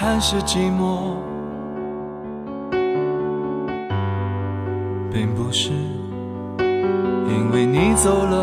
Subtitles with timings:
[0.00, 1.16] 还是寂寞，
[5.12, 5.72] 并不是
[7.26, 8.36] 因为你走了。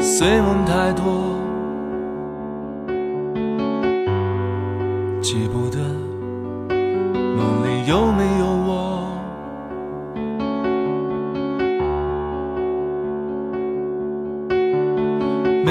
[0.00, 1.34] 碎梦太多，
[5.20, 5.78] 记不得
[7.36, 8.39] 梦里有没有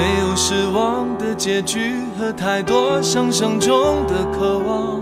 [0.00, 4.98] 没有失望的结局和太多想象中的渴望，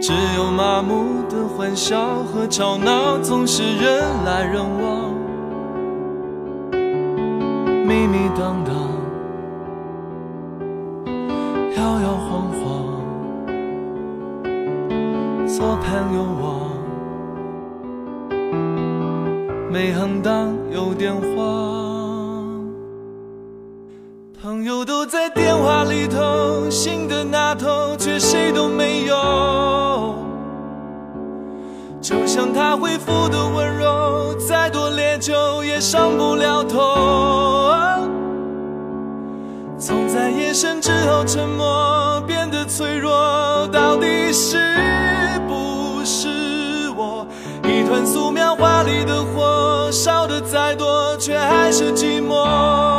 [0.00, 5.12] 只有麻木的欢笑和吵闹，总是人来人往，
[7.84, 8.72] 迷迷荡荡，
[11.76, 12.62] 摇摇晃晃，
[15.48, 16.70] 左盼右望，
[19.72, 22.17] 没行当有点慌。
[24.40, 30.14] 朋友都在电话里头，信的那头却谁都没有。
[32.00, 36.78] 就像他回复的温柔，再多烈酒也伤不了头。
[39.76, 44.56] 总在夜深之后，沉默变得脆弱，到底是
[45.48, 47.26] 不是我？
[47.64, 52.97] 一团素描画里的火，烧得再多，却还是寂寞。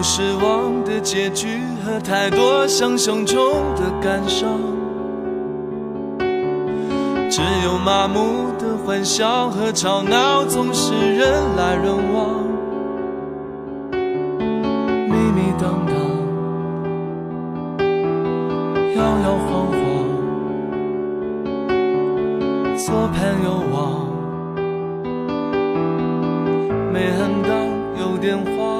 [0.00, 3.36] 有失望的结局和太多想象中
[3.76, 4.48] 的感伤，
[7.28, 12.48] 只有麻木的欢笑和吵闹，总是人来人往，
[15.10, 15.94] 迷迷荡荡，
[18.96, 19.78] 摇摇晃晃，
[22.74, 24.08] 左盼右望，
[26.90, 27.50] 没喊到
[28.00, 28.79] 有点慌。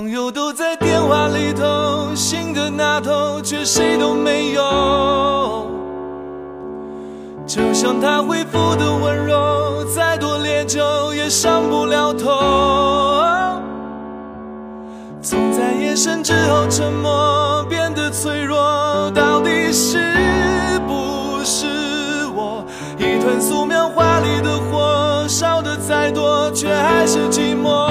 [0.00, 5.66] 朋友都在电话里头，心的那头却谁都没有。
[7.46, 12.30] 就像他回复的温柔，再多烈酒也伤不了头。
[15.20, 19.98] 总在夜深之后，沉默变得脆弱，到底是
[20.88, 21.66] 不是
[22.34, 22.64] 我？
[22.96, 27.89] 一团素描画里的火，烧得再多，却还是寂寞。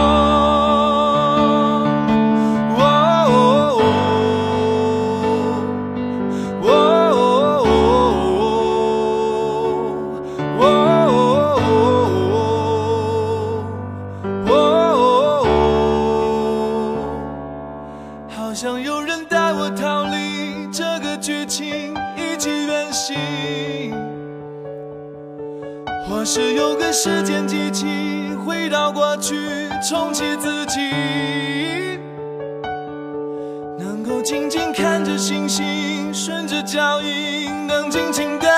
[26.19, 27.85] 若是有个时间机器，
[28.45, 30.77] 回到过去，重启自己，
[33.79, 38.48] 能够静静看着星星，顺着脚印，能尽情的